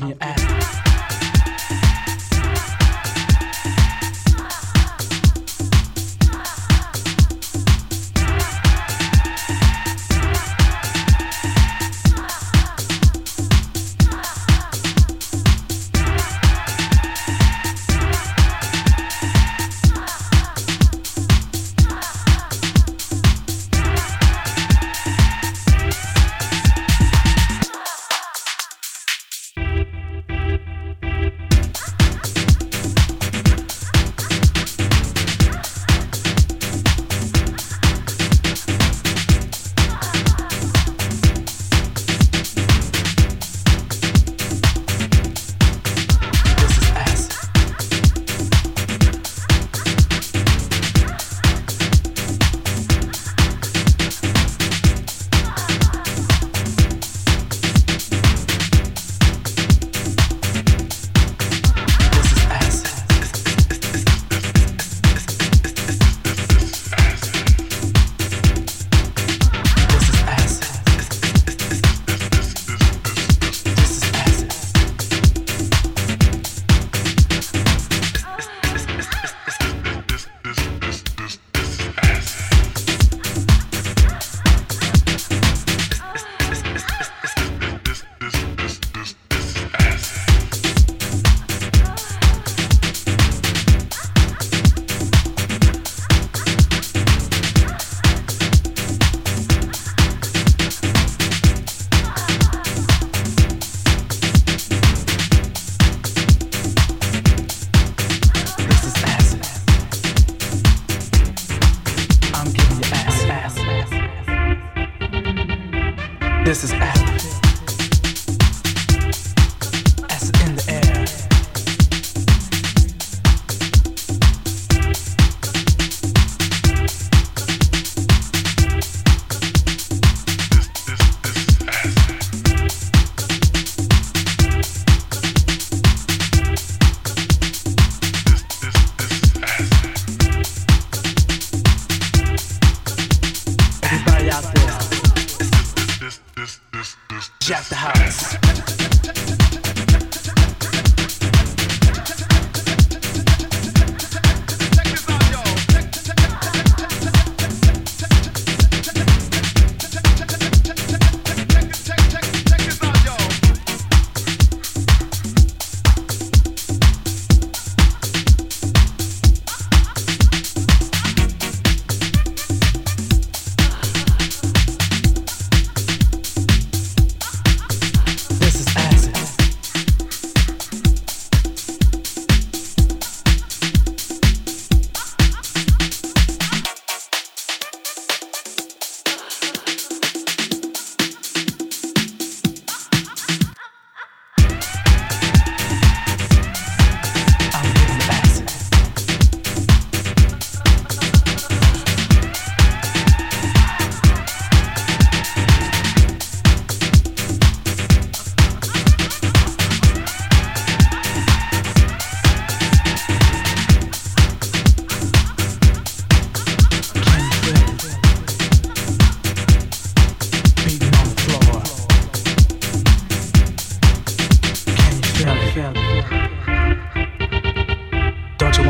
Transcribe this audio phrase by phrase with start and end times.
[0.00, 0.16] you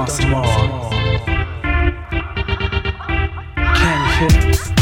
[0.08, 0.42] some more?
[3.74, 4.77] Can you feel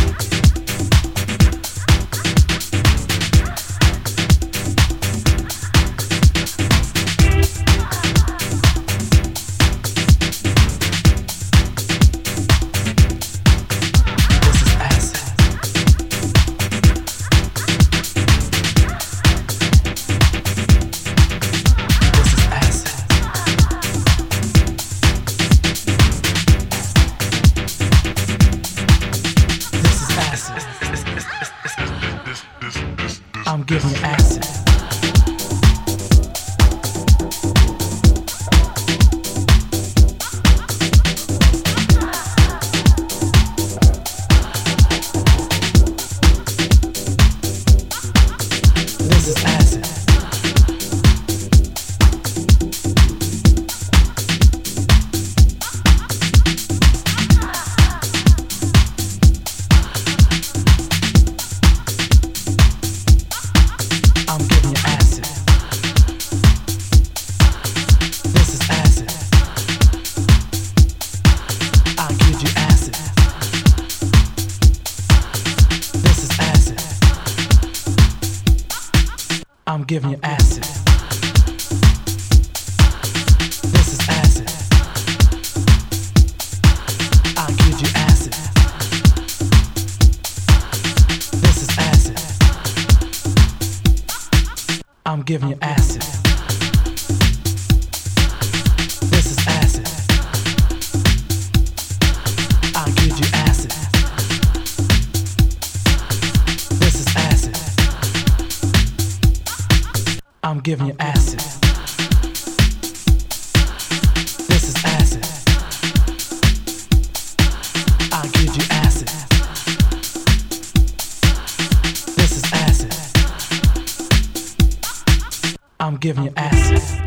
[125.97, 127.06] I'm giving you acid.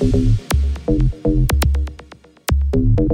[0.00, 0.14] Thank
[3.00, 3.07] you.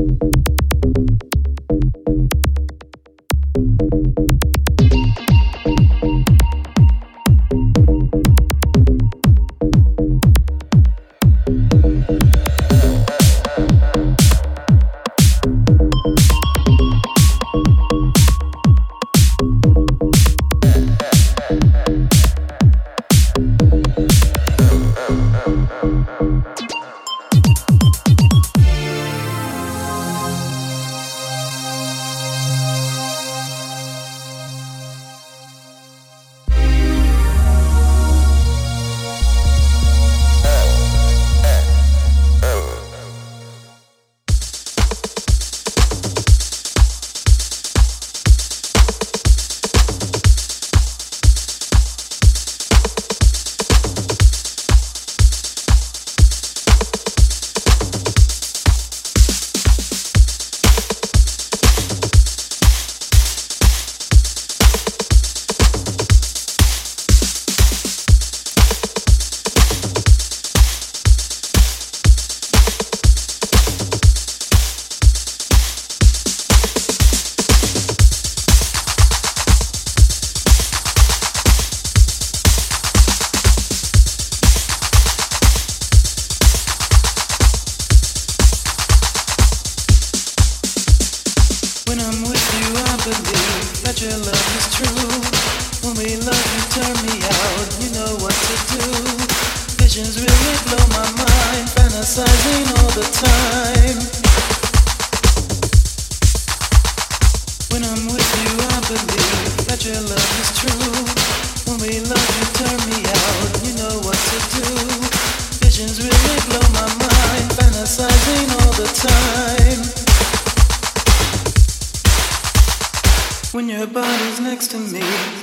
[123.54, 124.98] When your body's next to me,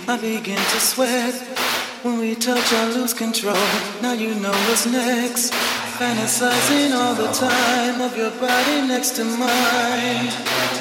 [0.06, 1.34] I begin to sweat.
[2.04, 3.56] When we touch, I lose control.
[4.02, 5.54] Now you know what's next.
[5.98, 10.81] Fantasizing all the time of your body next to mine.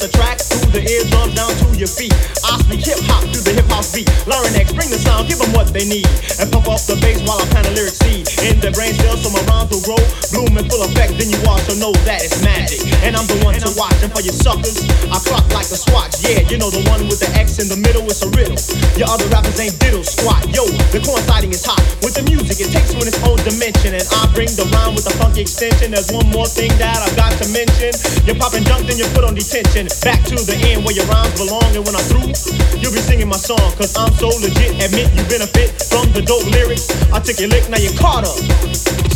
[0.00, 2.14] But track through the eardrums down to your feet.
[2.44, 3.47] I speak hip hop through the
[3.92, 4.08] beat.
[4.28, 6.08] Larynx, bring the sound, give them what they need,
[6.40, 9.24] and pump up the bass while I plant a lyric seed in the brain cells
[9.24, 10.00] so my rhymes will grow,
[10.32, 11.18] bloom in full effect.
[11.18, 13.98] Then you also know that it's magic, and I'm the one to watch.
[14.04, 14.78] And for you suckers,
[15.10, 16.20] I clock like a swatch.
[16.22, 18.58] Yeah, you know the one with the X in the middle, it's a riddle.
[18.98, 20.44] Your other rappers ain't diddle squat.
[20.52, 22.60] Yo, the coinciding is hot with the music.
[22.60, 25.94] It takes in its own dimension, and I bring the rhyme with the funky extension.
[25.94, 27.94] There's one more thing that I've got to mention.
[28.26, 29.86] You're popping junk, then you're put on detention.
[30.02, 32.34] Back to the end where your rhymes belong, and when I'm through,
[32.78, 33.58] you'll be singing my song.
[33.78, 36.90] Cause I'm so legit, admit you benefit from the dope lyrics.
[37.12, 38.34] I took your lick, now you're caught up.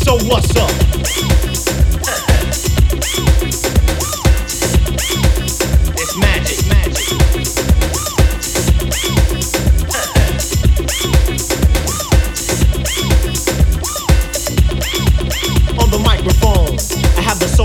[0.05, 1.52] So what's up?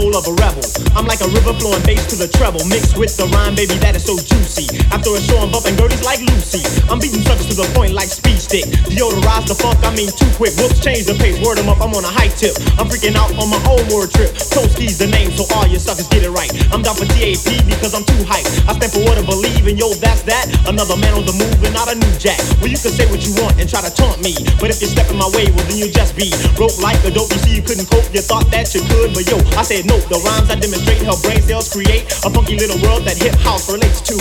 [0.08, 0.64] Soul of a rebel.
[0.95, 3.95] I'm like a river flowing bass to the treble, mixed with the rhyme, baby, that
[3.95, 4.68] is so juicy.
[4.91, 6.64] After a show, I'm bumping girlies like Lucy.
[6.88, 8.66] I'm beating suckers to the point like speed stick.
[8.88, 10.55] Deodorize the funk, I mean too quick.
[10.55, 12.55] Whoops, change the pace, word 'em up, I'm on a high tip.
[12.80, 14.32] I'm freaking out on my own word trip.
[14.53, 16.51] Toski's the name, so all you suckers get it right.
[16.72, 18.47] I'm down for TAP because I'm too hype.
[18.70, 20.47] I stand for what I believe, and yo, that's that.
[20.68, 22.39] Another man on the move and not a new jack.
[22.62, 24.88] Well, you can say what you want and try to taunt me, but if you
[24.88, 27.30] step in my way, well, then you just be broke like a dope.
[27.34, 30.10] You see, you couldn't cope, you thought that you could, but yo, I said nope.
[30.10, 33.72] The rhymes I demonstrate help brain cells create a funky little world that hip house
[33.72, 34.16] relates to.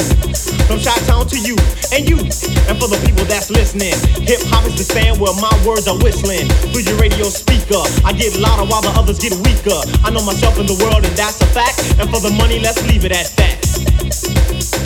[0.66, 1.56] From Chi Town to you
[1.92, 2.18] and you,
[2.68, 5.98] and for the people that's listening, hip hop is the stand where my words are
[5.98, 7.80] whistling through your radio speaker.
[8.04, 9.76] I get louder while the others get weaker.
[10.04, 11.78] I know myself in the world, and that's a fact.
[12.00, 14.85] And for the money, let's leave it at that.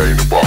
[0.00, 0.39] sustainable.